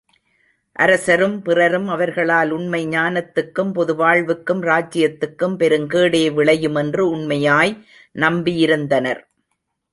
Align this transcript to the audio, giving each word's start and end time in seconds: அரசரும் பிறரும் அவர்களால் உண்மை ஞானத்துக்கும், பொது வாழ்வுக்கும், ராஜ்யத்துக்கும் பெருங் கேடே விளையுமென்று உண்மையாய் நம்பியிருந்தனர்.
அரசரும் 0.75 1.35
பிறரும் 1.41 1.87
அவர்களால் 1.87 2.51
உண்மை 2.51 2.87
ஞானத்துக்கும், 2.87 3.71
பொது 3.73 3.95
வாழ்வுக்கும், 3.95 4.63
ராஜ்யத்துக்கும் 4.63 5.55
பெருங் 5.57 5.87
கேடே 5.87 6.23
விளையுமென்று 6.39 6.99
உண்மையாய் 6.99 7.73
நம்பியிருந்தனர். 8.15 9.21